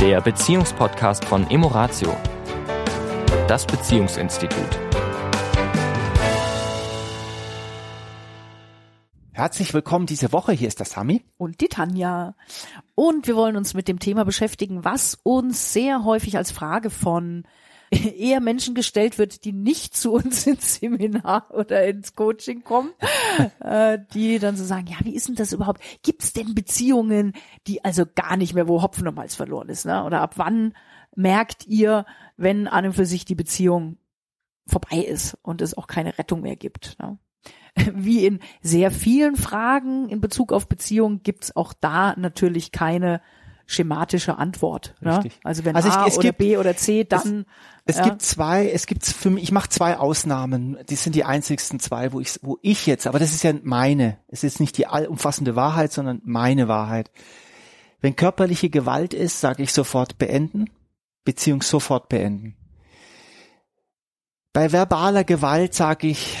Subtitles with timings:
[0.00, 2.16] der Beziehungspodcast von Emoratio,
[3.46, 4.80] das Beziehungsinstitut.
[9.32, 10.52] Herzlich willkommen diese Woche.
[10.52, 11.22] Hier ist der Sami.
[11.36, 12.34] Und die Tanja.
[12.94, 17.44] Und wir wollen uns mit dem Thema beschäftigen, was uns sehr häufig als Frage von
[18.18, 22.92] eher Menschen gestellt wird, die nicht zu uns ins Seminar oder ins Coaching kommen,
[23.60, 25.82] äh, die dann so sagen, ja, wie ist denn das überhaupt?
[26.02, 27.32] Gibt es denn Beziehungen,
[27.66, 29.86] die also gar nicht mehr, wo Hopfen und Malz verloren ist?
[29.86, 30.04] Ne?
[30.04, 30.74] Oder ab wann
[31.16, 33.98] merkt ihr, wenn an und für sich die Beziehung
[34.66, 36.96] vorbei ist und es auch keine Rettung mehr gibt?
[37.00, 37.18] Ne?
[37.94, 43.20] Wie in sehr vielen Fragen in Bezug auf Beziehungen gibt's auch da natürlich keine
[43.70, 44.96] schematische Antwort.
[45.00, 45.22] Ne?
[45.44, 47.46] Also wenn also ich, A es oder gibt, B oder C, dann
[47.84, 48.08] es, es ja.
[48.08, 50.76] gibt zwei, es gibt für mich, ich mache zwei Ausnahmen.
[50.88, 54.18] Die sind die einzigsten zwei, wo ich, wo ich jetzt, aber das ist ja meine.
[54.26, 57.12] Es ist nicht die allumfassende Wahrheit, sondern meine Wahrheit.
[58.00, 60.68] Wenn körperliche Gewalt ist, sage ich sofort beenden,
[61.24, 62.56] Beziehung sofort beenden.
[64.52, 66.36] Bei verbaler Gewalt sage ich,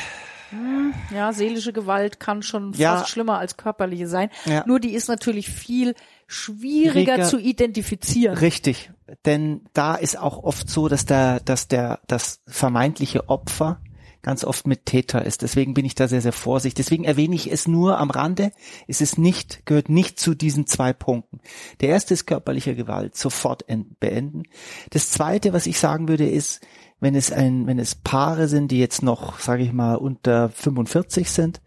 [1.14, 2.96] Ja, seelische Gewalt kann schon Ja.
[2.96, 4.30] fast schlimmer als körperliche sein.
[4.46, 4.64] Ja.
[4.66, 5.94] Nur die ist natürlich viel
[6.30, 8.36] schwieriger zu identifizieren.
[8.38, 8.90] Richtig,
[9.24, 13.80] denn da ist auch oft so, dass der, dass der, das vermeintliche Opfer
[14.22, 15.42] ganz oft mit Täter ist.
[15.42, 16.84] Deswegen bin ich da sehr, sehr vorsichtig.
[16.84, 18.52] Deswegen erwähne ich es nur am Rande.
[18.86, 21.40] Es ist nicht, gehört nicht zu diesen zwei Punkten.
[21.80, 24.42] Der erste ist körperliche Gewalt, sofort en- beenden.
[24.90, 26.60] Das zweite, was ich sagen würde, ist,
[27.00, 31.30] wenn es ein, wenn es Paare sind, die jetzt noch, sage ich mal, unter 45
[31.30, 31.62] sind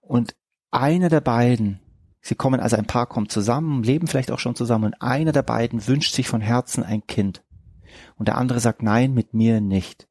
[0.00, 0.34] und
[0.70, 1.80] einer der beiden
[2.20, 5.42] Sie kommen also ein Paar kommt zusammen, leben vielleicht auch schon zusammen und einer der
[5.42, 7.42] beiden wünscht sich von Herzen ein Kind
[8.16, 10.08] und der andere sagt nein, mit mir nicht.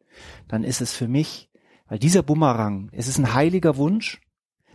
[0.47, 1.49] Dann ist es für mich,
[1.87, 4.21] weil dieser Bumerang, es ist ein heiliger Wunsch.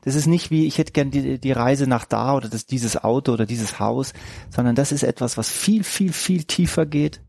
[0.02, 3.02] Das ist nicht wie ich hätte gern die, die Reise nach da oder das, dieses
[3.02, 4.12] Auto oder dieses Haus,
[4.50, 7.22] sondern das ist etwas, was viel, viel, viel tiefer geht.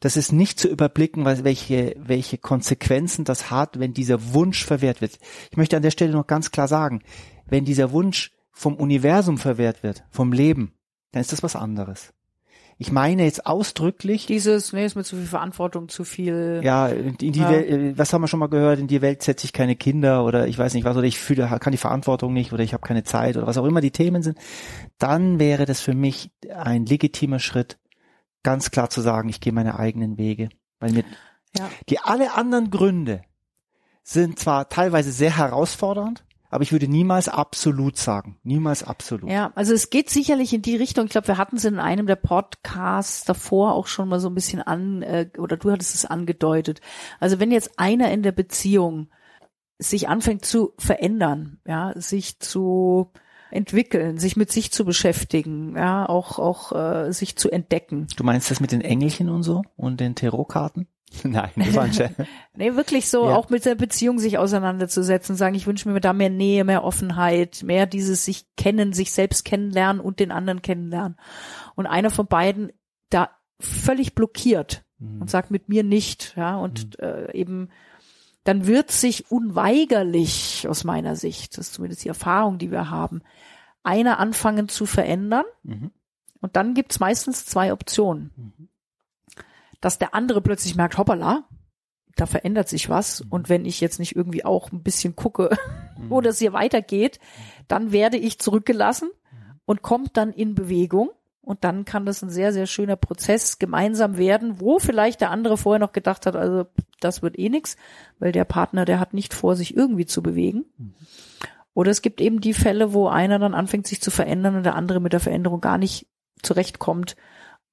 [0.00, 5.18] Das ist nicht zu überblicken, welche, welche Konsequenzen das hat, wenn dieser Wunsch verwehrt wird.
[5.50, 7.02] Ich möchte an der Stelle noch ganz klar sagen,
[7.46, 10.72] wenn dieser Wunsch vom Universum verwehrt wird, vom Leben,
[11.12, 12.12] dann ist das was anderes.
[12.82, 16.60] Ich meine jetzt ausdrücklich, Dieses, nee, ist mir zu viel Verantwortung, zu viel.
[16.64, 17.50] ja, in die Ja.
[17.50, 20.24] Welt, äh, was haben wir schon mal gehört, in die Welt setze ich keine Kinder
[20.24, 22.86] oder ich weiß nicht was, oder ich fühle, kann die Verantwortung nicht oder ich habe
[22.86, 24.38] keine Zeit oder was auch immer die Themen sind,
[24.96, 27.78] dann wäre das für mich ein legitimer Schritt,
[28.42, 30.48] ganz klar zu sagen, ich gehe meine eigenen Wege.
[30.78, 31.04] Weil mir
[31.58, 31.68] Ja.
[31.90, 33.20] die alle anderen Gründe
[34.02, 38.38] sind zwar teilweise sehr herausfordernd, aber ich würde niemals absolut sagen.
[38.42, 39.30] Niemals absolut.
[39.30, 41.06] Ja, also es geht sicherlich in die Richtung.
[41.06, 44.34] Ich glaube, wir hatten es in einem der Podcasts davor auch schon mal so ein
[44.34, 46.80] bisschen an, äh, oder du hattest es angedeutet.
[47.20, 49.08] Also wenn jetzt einer in der Beziehung
[49.78, 53.12] sich anfängt zu verändern, ja, sich zu
[53.50, 58.06] entwickeln, sich mit sich zu beschäftigen, ja, auch auch äh, sich zu entdecken.
[58.16, 60.88] Du meinst das mit den Engelchen und so und den Tarotkarten?
[61.24, 61.92] Nein, das war ein.
[62.56, 63.36] Nee, wirklich so, Ja.
[63.36, 67.62] auch mit der Beziehung sich auseinanderzusetzen, sagen, ich wünsche mir da mehr Nähe, mehr Offenheit,
[67.64, 71.16] mehr dieses sich kennen, sich selbst kennenlernen und den anderen kennenlernen.
[71.74, 72.72] Und einer von beiden
[73.08, 75.22] da völlig blockiert Mhm.
[75.22, 77.70] und sagt mit mir nicht, ja, und äh, eben
[78.44, 83.22] dann wird sich unweigerlich aus meiner Sicht, das ist zumindest die Erfahrung, die wir haben,
[83.82, 85.90] einer anfangen zu verändern Mhm.
[86.40, 88.69] und dann gibt's meistens zwei Optionen.
[89.80, 89.82] Mhm.
[89.82, 91.48] Dass der andere plötzlich merkt, hoppala,
[92.16, 93.20] da verändert sich was.
[93.20, 95.50] Und wenn ich jetzt nicht irgendwie auch ein bisschen gucke,
[96.08, 97.18] wo das hier weitergeht,
[97.68, 99.10] dann werde ich zurückgelassen
[99.64, 101.10] und kommt dann in Bewegung.
[101.42, 105.56] Und dann kann das ein sehr, sehr schöner Prozess gemeinsam werden, wo vielleicht der andere
[105.56, 106.66] vorher noch gedacht hat, also
[107.00, 107.76] das wird eh nix,
[108.18, 110.66] weil der Partner, der hat nicht vor, sich irgendwie zu bewegen.
[111.72, 114.74] Oder es gibt eben die Fälle, wo einer dann anfängt, sich zu verändern und der
[114.74, 116.06] andere mit der Veränderung gar nicht
[116.42, 117.16] zurechtkommt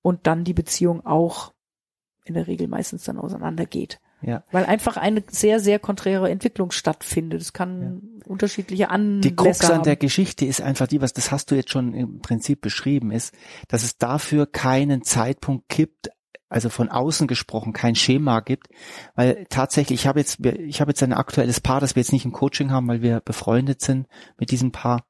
[0.02, 1.54] und dann die Beziehung auch
[2.28, 4.00] in der Regel meistens dann auseinandergeht.
[4.22, 4.44] Ja.
[4.52, 7.42] Weil einfach eine sehr, sehr konträre Entwicklung stattfindet.
[7.42, 9.84] Es kann unterschiedliche Anlässe Die Krux an haben.
[9.84, 13.34] der Geschichte ist einfach die, was das hast du jetzt schon im Prinzip beschrieben, ist,
[13.68, 16.10] dass es dafür keinen Zeitpunkt gibt,
[16.50, 18.70] also von außen gesprochen, kein Schema gibt,
[19.16, 22.26] weil tatsächlich, ich habe jetzt, ich habe jetzt ein aktuelles Paar, das wir jetzt nicht
[22.26, 24.08] im Coaching haben, weil wir befreundet sind
[24.38, 25.06] mit diesem Paar.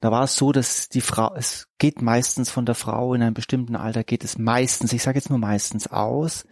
[0.00, 3.34] Da war es so, dass die Frau, es geht meistens von der Frau in einem
[3.34, 6.46] bestimmten Alter, geht es meistens, ich sage jetzt nur meistens aus,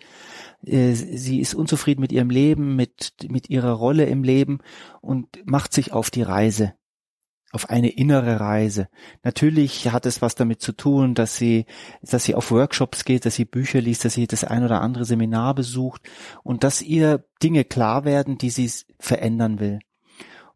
[0.67, 4.59] äh, sie ist unzufrieden mit ihrem Leben, mit, mit ihrer Rolle im Leben
[5.00, 6.75] und macht sich auf die Reise,
[7.50, 8.89] auf eine innere Reise.
[9.23, 11.65] Natürlich hat es was damit zu tun, dass sie,
[12.03, 15.06] dass sie auf Workshops geht, dass sie Bücher liest, dass sie das ein oder andere
[15.06, 16.03] Seminar besucht
[16.43, 19.79] und dass ihr Dinge klar werden, die sie verändern will.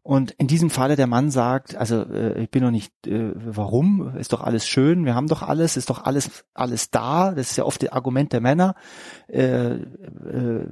[0.03, 4.17] Und in diesem Falle der Mann sagt, also äh, ich bin noch nicht, äh, warum?
[4.17, 7.31] Ist doch alles schön, wir haben doch alles, ist doch alles alles da.
[7.31, 8.75] Das ist ja oft das Argument der Männer.
[9.29, 10.67] Äh, äh,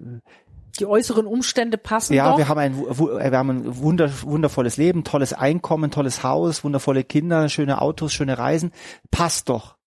[0.80, 2.38] die äußeren Umstände passen ja, doch.
[2.38, 7.48] wir haben ein, wir haben ein wunder, wundervolles Leben, tolles Einkommen, tolles Haus, wundervolle Kinder,
[7.48, 8.72] schöne Autos, schöne Reisen.
[9.12, 9.78] Passt doch.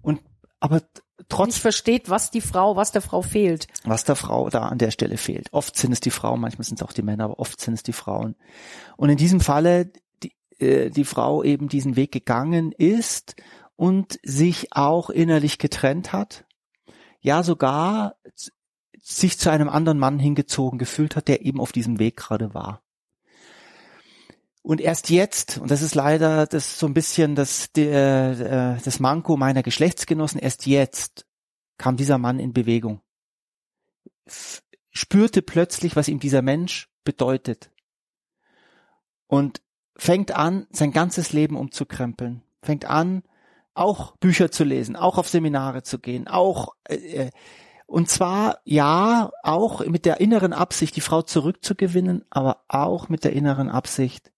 [0.00, 0.20] Und
[0.60, 0.80] aber
[1.28, 3.66] trotz versteht, was die Frau, was der Frau fehlt.
[3.84, 5.52] Was der Frau da an der Stelle fehlt.
[5.52, 7.82] Oft sind es die Frauen, manchmal sind es auch die Männer, aber oft sind es
[7.82, 8.36] die Frauen.
[8.96, 9.90] Und in diesem Falle
[10.22, 13.36] die, äh, die Frau eben diesen Weg gegangen ist
[13.76, 16.44] und sich auch innerlich getrennt hat.
[17.20, 18.16] Ja, sogar
[19.00, 22.81] sich zu einem anderen Mann hingezogen gefühlt hat, der eben auf diesem Weg gerade war.
[24.62, 29.00] Und erst jetzt, und das ist leider das so ein bisschen das, der, äh, das
[29.00, 31.26] Manko meiner Geschlechtsgenossen, erst jetzt
[31.78, 33.00] kam dieser Mann in Bewegung.
[34.90, 37.70] Spürte plötzlich, was ihm dieser Mensch bedeutet.
[39.26, 39.62] Und
[39.96, 42.42] fängt an, sein ganzes Leben umzukrempeln.
[42.62, 43.24] Fängt an,
[43.74, 47.30] auch Bücher zu lesen, auch auf Seminare zu gehen, auch äh, äh
[47.86, 53.34] und zwar ja auch mit der inneren Absicht, die Frau zurückzugewinnen, aber auch mit der
[53.34, 54.31] inneren Absicht,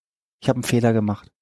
[0.45, 1.33] ich habe einen Fehler gemacht.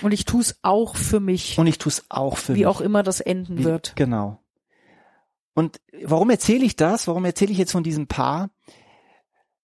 [0.00, 1.58] Und ich tue es auch für mich.
[1.58, 2.60] Und ich tue es auch für wie mich.
[2.60, 3.94] Wie auch immer das enden wie, wird.
[3.96, 4.42] Genau.
[5.54, 7.06] Und warum erzähle ich das?
[7.06, 8.50] Warum erzähle ich jetzt von diesem Paar?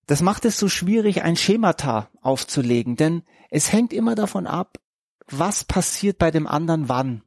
[0.07, 4.79] Das macht es so schwierig, ein Schemata aufzulegen, denn es hängt immer davon ab,
[5.27, 7.23] was passiert bei dem anderen wann.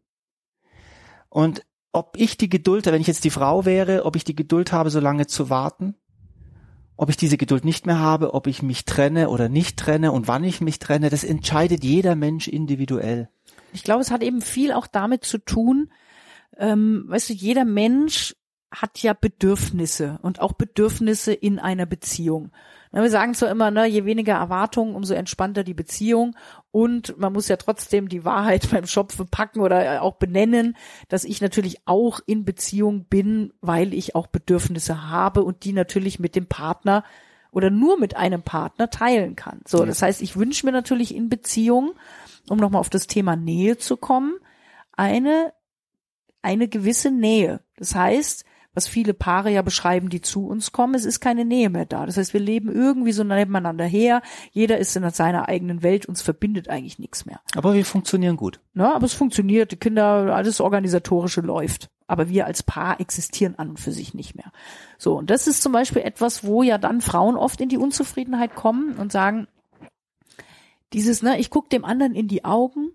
[1.29, 4.71] Und ob ich die Geduld, wenn ich jetzt die Frau wäre, ob ich die Geduld
[4.71, 5.95] habe, so lange zu warten,
[6.97, 10.27] ob ich diese Geduld nicht mehr habe, ob ich mich trenne oder nicht trenne und
[10.27, 13.29] wann ich mich trenne, das entscheidet jeder Mensch individuell.
[13.73, 15.91] Ich glaube, es hat eben viel auch damit zu tun,
[16.57, 18.35] ähm, weißt du, jeder Mensch
[18.71, 22.51] hat ja Bedürfnisse und auch Bedürfnisse in einer Beziehung.
[22.91, 26.35] Wir sagen zwar immer, ne, je weniger Erwartungen, umso entspannter die Beziehung.
[26.71, 30.77] Und man muss ja trotzdem die Wahrheit beim Schopfe packen oder auch benennen,
[31.09, 36.19] dass ich natürlich auch in Beziehung bin, weil ich auch Bedürfnisse habe und die natürlich
[36.19, 37.03] mit dem Partner
[37.51, 39.61] oder nur mit einem Partner teilen kann.
[39.65, 41.95] So, das heißt, ich wünsche mir natürlich in Beziehung,
[42.49, 44.37] um nochmal auf das Thema Nähe zu kommen,
[44.93, 45.53] eine,
[46.41, 47.61] eine gewisse Nähe.
[47.77, 48.45] Das heißt,
[48.75, 52.05] was viele Paare ja beschreiben, die zu uns kommen, es ist keine Nähe mehr da.
[52.05, 56.21] Das heißt, wir leben irgendwie so nebeneinander her, jeder ist in seiner eigenen Welt, uns
[56.21, 57.39] verbindet eigentlich nichts mehr.
[57.55, 58.59] Aber wir funktionieren gut.
[58.73, 61.89] Ne, aber es funktioniert, die Kinder, alles Organisatorische läuft.
[62.07, 64.51] Aber wir als Paar existieren an und für sich nicht mehr.
[64.99, 68.53] So, und das ist zum Beispiel etwas, wo ja dann Frauen oft in die Unzufriedenheit
[68.53, 69.47] kommen und sagen,
[70.93, 72.91] dieses, ne, ich gucke dem anderen in die Augen,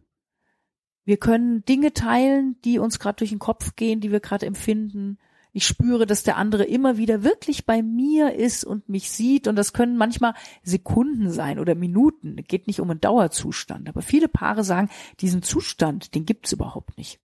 [1.04, 5.18] wir können Dinge teilen, die uns gerade durch den Kopf gehen, die wir gerade empfinden
[5.52, 9.48] ich spüre, dass der andere immer wieder wirklich bei mir ist und mich sieht.
[9.48, 12.36] Und das können manchmal Sekunden sein oder Minuten.
[12.38, 13.88] Es geht nicht um einen Dauerzustand.
[13.88, 17.18] Aber viele Paare sagen, diesen Zustand, den gibt's überhaupt nicht.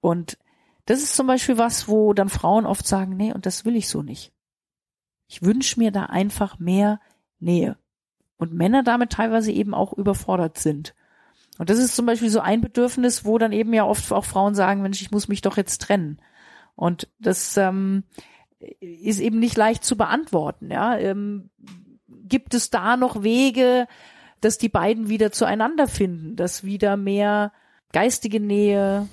[0.00, 0.38] Und
[0.86, 3.88] das ist zum Beispiel was, wo dann Frauen oft sagen, nee, und das will ich
[3.88, 4.32] so nicht.
[5.28, 7.00] Ich wünsche mir da einfach mehr
[7.40, 7.76] Nähe.
[8.36, 10.94] Und Männer damit teilweise eben auch überfordert sind.
[11.58, 14.54] Und das ist zum Beispiel so ein Bedürfnis, wo dann eben ja oft auch Frauen
[14.54, 16.18] sagen, Mensch, ich muss mich doch jetzt trennen.
[16.76, 18.04] Und das ähm,
[18.80, 20.70] ist eben nicht leicht zu beantworten.
[20.70, 20.96] Ja?
[20.98, 21.50] Ähm,
[22.08, 23.86] gibt es da noch Wege,
[24.40, 27.52] dass die beiden wieder zueinander finden, dass wieder mehr
[27.92, 29.08] geistige Nähe,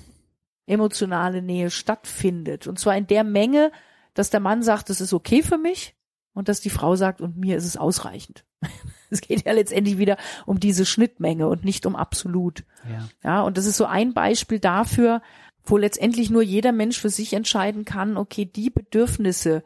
[0.66, 2.68] emotionale Nähe stattfindet?
[2.68, 3.72] Und zwar in der Menge,
[4.14, 5.96] dass der Mann sagt, es ist okay für mich
[6.34, 8.46] und dass die Frau sagt, und mir ist es ausreichend.
[9.14, 12.64] Es geht ja letztendlich wieder um diese Schnittmenge und nicht um absolut.
[12.90, 13.10] Ja.
[13.26, 15.22] ja, und das ist so ein Beispiel dafür,
[15.64, 19.64] wo letztendlich nur jeder Mensch für sich entscheiden kann, okay, die Bedürfnisse,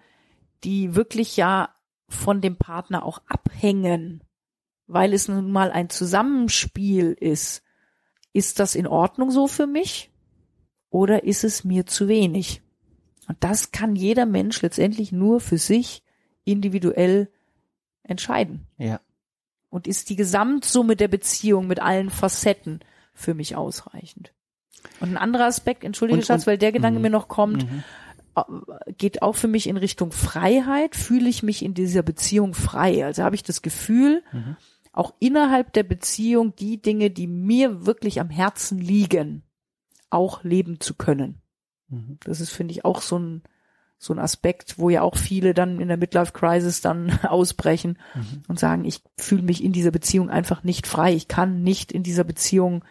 [0.63, 1.69] die wirklich ja
[2.07, 4.23] von dem Partner auch abhängen,
[4.87, 7.63] weil es nun mal ein Zusammenspiel ist,
[8.33, 10.11] ist das in Ordnung so für mich
[10.89, 12.61] oder ist es mir zu wenig?
[13.27, 16.03] Und das kann jeder Mensch letztendlich nur für sich
[16.43, 17.31] individuell
[18.03, 18.67] entscheiden.
[18.77, 19.01] Ja.
[19.69, 22.81] Und ist die Gesamtsumme der Beziehung mit allen Facetten
[23.13, 24.34] für mich ausreichend?
[24.99, 27.63] Und ein anderer Aspekt, entschuldige und, Schatz, und, weil der Gedanke mh, mir noch kommt,
[27.63, 27.83] mh.
[28.35, 30.95] Äh, geht auch für mich in Richtung Freiheit.
[30.95, 33.05] Fühle ich mich in dieser Beziehung frei?
[33.05, 34.57] Also habe ich das Gefühl, mh.
[34.91, 39.43] auch innerhalb der Beziehung die Dinge, die mir wirklich am Herzen liegen,
[40.09, 41.41] auch leben zu können.
[41.89, 42.17] Mhm.
[42.23, 43.43] Das ist, finde ich, auch so ein,
[43.97, 48.43] so ein Aspekt, wo ja auch viele dann in der Midlife Crisis dann ausbrechen mhm.
[48.47, 51.13] und sagen, ich fühle mich in dieser Beziehung einfach nicht frei.
[51.13, 52.83] Ich kann nicht in dieser Beziehung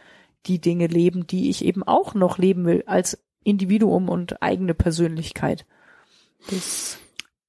[0.47, 5.67] die Dinge leben, die ich eben auch noch leben will als Individuum und eigene Persönlichkeit.
[6.51, 6.99] Das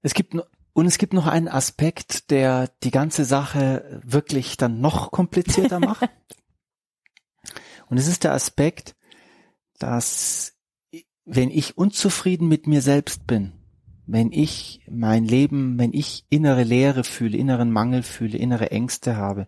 [0.05, 0.35] es gibt
[0.73, 6.09] Und es gibt noch einen Aspekt, der die ganze Sache wirklich dann noch komplizierter macht.
[7.89, 8.95] Und es ist der Aspekt,
[9.79, 10.53] dass
[11.25, 13.53] wenn ich unzufrieden mit mir selbst bin,
[14.05, 19.47] wenn ich mein Leben, wenn ich innere Leere fühle, inneren Mangel fühle, innere Ängste habe,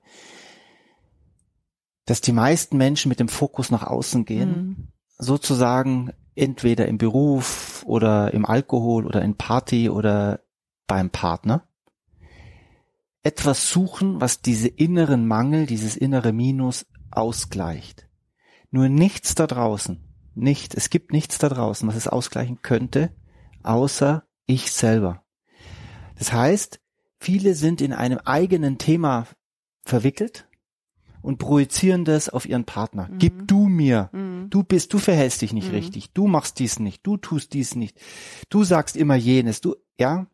[2.08, 4.88] dass die meisten Menschen mit dem Fokus nach außen gehen, mhm.
[5.20, 10.40] sozusagen entweder im Beruf oder im Alkohol oder in Party oder
[10.88, 11.68] beim Partner,
[13.24, 18.08] etwas suchen, was diese inneren Mangel, dieses innere Minus ausgleicht.
[18.72, 20.02] Nur nichts da draußen,
[20.34, 23.12] nicht, es gibt nichts da draußen, was es ausgleichen könnte,
[23.64, 25.26] außer ich selber.
[26.18, 26.80] Das heißt,
[27.20, 29.28] viele sind in einem eigenen Thema
[29.84, 30.47] verwickelt
[31.28, 33.10] und projizieren das auf ihren Partner.
[33.12, 33.18] Mhm.
[33.20, 34.10] Gib du mir.
[34.14, 34.50] Mhm.
[34.50, 35.76] Du bist, du verhältst dich nicht mhm.
[35.76, 36.14] richtig.
[36.14, 37.06] Du machst dies nicht.
[37.06, 38.00] Du tust dies nicht.
[38.50, 39.60] Du sagst immer jenes.
[39.60, 40.28] Du, ja.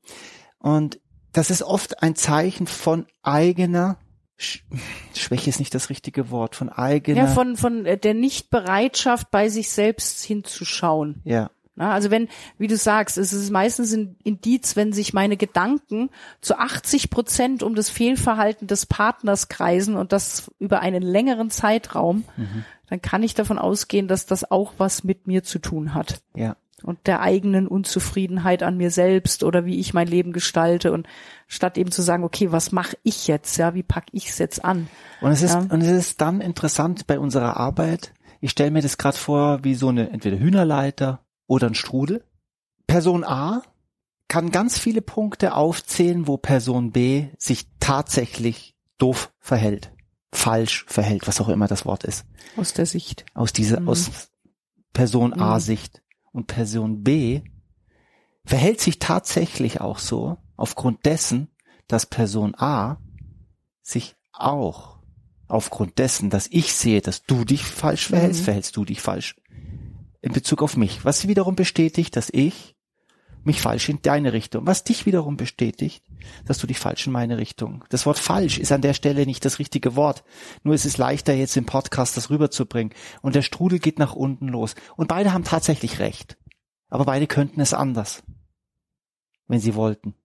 [0.59, 0.99] Und
[1.31, 3.97] das ist oft ein Zeichen von eigener
[4.37, 7.21] Schwäche ist nicht das richtige Wort, von eigener.
[7.21, 11.21] Ja, von, von äh, der Nichtbereitschaft, bei sich selbst hinzuschauen.
[11.23, 11.49] Ja.
[11.75, 12.27] Also wenn,
[12.59, 17.63] wie du sagst, es ist meistens ein Indiz, wenn sich meine Gedanken zu 80 Prozent
[17.63, 22.63] um das Fehlverhalten des Partners kreisen und das über einen längeren Zeitraum, mhm.
[22.89, 26.21] dann kann ich davon ausgehen, dass das auch was mit mir zu tun hat.
[26.35, 26.57] Ja.
[26.83, 31.07] Und der eigenen Unzufriedenheit an mir selbst oder wie ich mein Leben gestalte und
[31.47, 34.63] statt eben zu sagen, okay, was mache ich jetzt, ja, wie pack ich es jetzt
[34.63, 34.89] an?
[35.21, 35.59] Und es ist ja.
[35.59, 38.11] und es ist dann interessant bei unserer Arbeit.
[38.41, 41.22] Ich stelle mir das gerade vor wie so eine entweder Hühnerleiter
[41.53, 42.23] oder ein Strudel.
[42.87, 43.61] Person A
[44.27, 49.91] kann ganz viele Punkte aufzählen, wo Person B sich tatsächlich doof verhält,
[50.31, 52.25] falsch verhält, was auch immer das Wort ist.
[52.57, 53.25] Aus der Sicht.
[53.35, 53.89] Aus dieser, mhm.
[53.89, 54.31] aus
[54.93, 55.59] Person A mhm.
[55.59, 56.01] Sicht.
[56.31, 57.41] Und Person B
[58.43, 61.49] verhält sich tatsächlich auch so, aufgrund dessen,
[61.87, 62.97] dass Person A
[63.83, 64.97] sich auch
[65.47, 68.45] aufgrund dessen, dass ich sehe, dass du dich falsch verhältst, mhm.
[68.45, 69.35] verhältst du dich falsch
[70.23, 72.75] in Bezug auf mich, was wiederum bestätigt, dass ich
[73.43, 76.01] mich falsch in deine Richtung, was dich wiederum bestätigt,
[76.45, 77.83] dass du dich falsch in meine Richtung.
[77.89, 80.23] Das Wort falsch ist an der Stelle nicht das richtige Wort.
[80.63, 82.93] Nur es ist leichter jetzt im Podcast das rüberzubringen.
[83.21, 84.75] Und der Strudel geht nach unten los.
[84.95, 86.37] Und beide haben tatsächlich recht.
[86.87, 88.23] Aber beide könnten es anders.
[89.47, 90.15] Wenn sie wollten.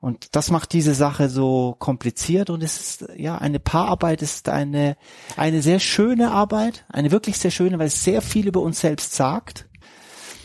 [0.00, 4.96] Und das macht diese Sache so kompliziert und es ist, ja, eine Paararbeit ist eine,
[5.36, 9.12] eine sehr schöne Arbeit, eine wirklich sehr schöne, weil es sehr viel über uns selbst
[9.12, 9.68] sagt.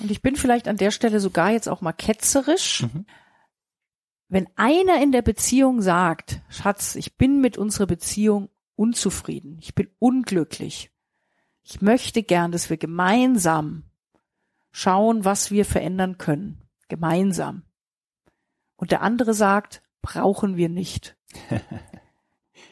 [0.02, 2.84] Und ich bin vielleicht an der Stelle sogar jetzt auch mal ketzerisch.
[2.84, 3.06] Mhm.
[4.28, 9.88] Wenn einer in der Beziehung sagt, Schatz, ich bin mit unserer Beziehung unzufrieden, ich bin
[10.00, 10.92] unglücklich,
[11.64, 13.84] ich möchte gern, dass wir gemeinsam
[14.72, 16.68] schauen, was wir verändern können.
[16.90, 17.64] Gemeinsam
[18.78, 21.16] und der andere sagt, brauchen wir nicht.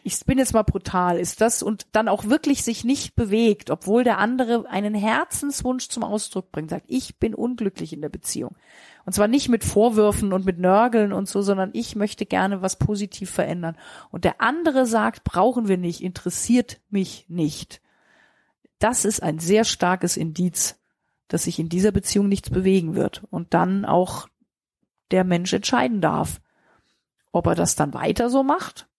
[0.04, 4.04] ich bin jetzt mal brutal, ist das und dann auch wirklich sich nicht bewegt, obwohl
[4.04, 8.56] der andere einen Herzenswunsch zum Ausdruck bringt, sagt, ich bin unglücklich in der Beziehung.
[9.06, 12.78] Und zwar nicht mit Vorwürfen und mit Nörgeln und so, sondern ich möchte gerne was
[12.78, 13.78] positiv verändern.
[14.12, 17.82] Und der andere sagt, brauchen wir nicht, interessiert mich nicht.
[18.80, 20.78] Das ist ein sehr starkes Indiz,
[21.30, 24.28] dass sich in dieser Beziehung nichts bewegen wird und dann auch
[25.14, 26.42] der Mensch entscheiden darf,
[27.32, 28.90] ob er das dann weiter so macht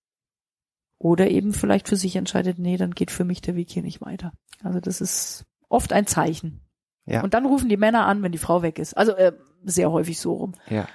[0.98, 4.00] oder eben vielleicht für sich entscheidet, nee, dann geht für mich der Weg hier nicht
[4.00, 4.32] weiter.
[4.62, 6.60] Also das ist oft ein Zeichen.
[7.04, 7.22] Ja.
[7.22, 8.96] Und dann rufen die Männer an, wenn die Frau weg ist.
[8.96, 9.32] Also äh,
[9.64, 10.54] sehr häufig so rum.
[10.68, 10.86] Ja.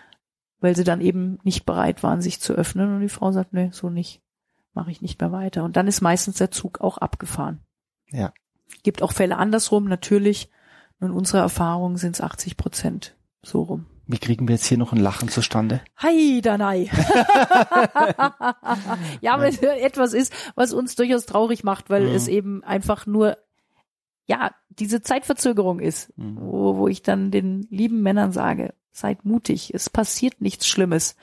[0.61, 3.69] Weil sie dann eben nicht bereit waren, sich zu öffnen und die Frau sagt, nee,
[3.73, 4.21] so nicht,
[4.73, 5.63] mache ich nicht mehr weiter.
[5.65, 7.59] Und dann ist meistens der Zug auch abgefahren.
[8.09, 8.33] Ja.
[8.83, 10.49] Gibt auch Fälle andersrum, natürlich.
[11.01, 13.85] In unserer Erfahrung sind es 80 Prozent so rum.
[14.11, 15.81] Wie kriegen wir jetzt hier noch ein Lachen zustande?
[15.97, 16.85] Hi, Danai.
[19.21, 22.15] ja, weil es etwas ist, was uns durchaus traurig macht, weil mhm.
[22.15, 23.37] es eben einfach nur,
[24.25, 26.37] ja, diese Zeitverzögerung ist, mhm.
[26.41, 31.15] wo, wo ich dann den lieben Männern sage, seid mutig, es passiert nichts Schlimmes.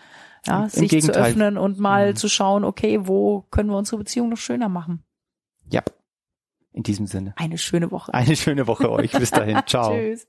[0.47, 1.13] Ja, Im sich Gegenteil.
[1.13, 2.17] zu öffnen und mal mhm.
[2.17, 5.03] zu schauen, okay, wo können wir unsere Beziehung noch schöner machen?
[5.73, 5.83] Ja.
[6.73, 7.35] In diesem Sinne.
[7.35, 8.15] Eine schöne Woche.
[8.15, 9.11] Eine schöne Woche euch.
[9.11, 9.59] Bis dahin.
[9.67, 9.91] Ciao.
[9.91, 10.29] Tschüss.